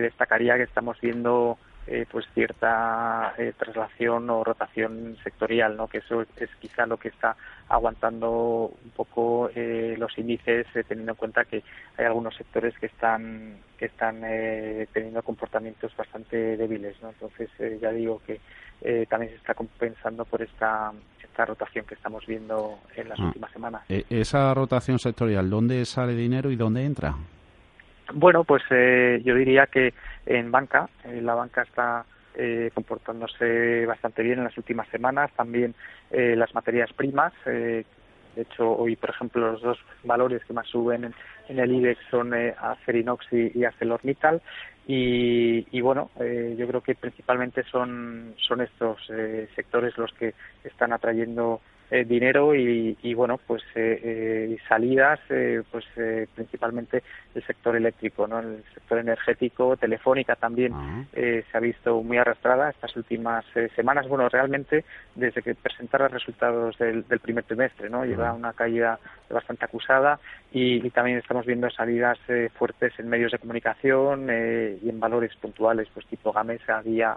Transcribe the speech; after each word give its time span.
destacaría 0.00 0.56
que 0.56 0.64
estamos 0.64 1.00
viendo 1.00 1.58
eh, 1.88 2.04
pues 2.10 2.26
cierta 2.34 3.32
eh, 3.38 3.52
traslación 3.56 4.28
o 4.28 4.42
rotación 4.42 5.16
sectorial, 5.22 5.76
¿no? 5.76 5.86
que 5.86 5.98
eso 5.98 6.22
es 6.22 6.50
quizá 6.58 6.84
lo 6.84 6.96
que 6.96 7.10
está 7.10 7.36
aguantando 7.68 8.72
un 8.84 8.90
poco 8.90 9.50
eh, 9.54 9.94
los 9.96 10.18
índices, 10.18 10.66
teniendo 10.88 11.12
en 11.12 11.16
cuenta 11.16 11.44
que 11.44 11.62
hay 11.96 12.04
algunos 12.04 12.34
sectores 12.34 12.76
que 12.80 12.86
están 12.86 13.58
que 13.78 13.86
están 13.86 14.22
teniendo 14.92 15.22
comportamientos 15.22 15.94
bastante 15.96 16.56
débiles, 16.56 17.00
¿no? 17.02 17.10
Entonces 17.10 17.50
ya 17.80 17.92
digo 17.92 18.20
que 18.26 18.40
también 19.06 19.30
se 19.30 19.36
está 19.36 19.54
compensando 19.54 20.24
por 20.24 20.42
esta 20.42 20.92
esta 21.22 21.44
rotación 21.44 21.84
que 21.84 21.94
estamos 21.94 22.26
viendo 22.26 22.80
en 22.96 23.10
las 23.10 23.20
ah. 23.20 23.26
últimas 23.26 23.52
semanas. 23.52 23.82
esa 23.88 24.52
rotación 24.54 24.98
sectorial, 24.98 25.48
¿dónde 25.50 25.84
sale 25.84 26.14
dinero 26.14 26.50
y 26.50 26.56
dónde 26.56 26.84
entra? 26.84 27.14
Bueno, 28.12 28.44
pues 28.44 28.62
eh, 28.70 29.20
yo 29.24 29.34
diría 29.34 29.66
que 29.66 29.92
en 30.26 30.50
banca, 30.50 30.88
eh, 31.04 31.20
la 31.20 31.34
banca 31.34 31.62
está 31.62 32.04
eh, 32.34 32.70
comportándose 32.72 33.84
bastante 33.86 34.22
bien 34.22 34.38
en 34.38 34.44
las 34.44 34.56
últimas 34.56 34.88
semanas, 34.88 35.30
también 35.36 35.74
las 36.10 36.54
materias 36.54 36.92
primas. 36.92 37.32
de 37.44 37.84
hecho, 38.36 38.70
hoy, 38.70 38.94
por 38.94 39.10
ejemplo, 39.10 39.52
los 39.52 39.60
dos 39.60 39.78
valores 40.04 40.44
que 40.44 40.52
más 40.52 40.68
suben 40.68 41.12
en, 41.48 41.58
el 41.58 41.72
IBEX 41.72 42.00
son 42.10 42.32
Acerinox 42.32 43.26
y, 43.32 43.64
ArcelorMittal. 43.64 44.40
Y, 44.86 45.66
y 45.76 45.80
bueno, 45.80 46.10
yo 46.16 46.68
creo 46.68 46.80
que 46.80 46.94
principalmente 46.94 47.64
son, 47.64 48.34
son 48.36 48.60
estos 48.60 49.04
sectores 49.56 49.98
los 49.98 50.12
que 50.12 50.34
están 50.62 50.92
atrayendo 50.92 51.60
eh, 51.90 52.04
dinero 52.04 52.54
y, 52.54 52.96
y, 53.02 53.14
bueno 53.14 53.38
pues 53.46 53.62
eh, 53.74 54.00
eh 54.02 54.58
salidas 54.68 55.20
eh, 55.30 55.62
pues 55.70 55.84
eh, 55.96 56.26
principalmente 56.34 57.02
el 57.34 57.44
sector 57.46 57.76
eléctrico 57.76 58.26
no 58.26 58.40
el 58.40 58.64
sector 58.74 58.98
energético 58.98 59.76
telefónica 59.76 60.36
también 60.36 60.72
ah. 60.74 61.04
se 61.12 61.44
ha 61.52 61.60
visto 61.60 62.02
muy 62.02 62.18
arrastrada 62.18 62.70
estas 62.70 62.96
últimas 62.96 63.44
semanas. 63.74 64.08
Bueno 64.08 64.28
realmente 64.28 64.84
desde 65.14 65.42
que 65.42 65.54
presentara 65.54 66.08
resultados 66.08 66.76
del, 66.78 67.06
del 67.06 67.20
primer 67.20 67.44
trimestre 67.44 67.88
no 67.88 68.04
lleva 68.04 68.32
una 68.32 68.52
caída 68.52 68.98
bastante 69.30 69.64
acusada 69.64 70.18
y, 70.52 70.86
y 70.86 70.90
también 70.90 71.18
estamos 71.18 71.46
viendo 71.46 71.68
salidas 71.70 72.18
fuertes 72.54 72.98
en 72.98 73.08
medios 73.08 73.32
de 73.32 73.38
comunicación 73.38 74.24
y 74.24 74.88
en 74.88 75.00
valores 75.00 75.34
puntuales 75.36 75.88
pues 75.92 76.06
tipo 76.06 76.32
Gamesa 76.32 76.82
Día 76.82 77.16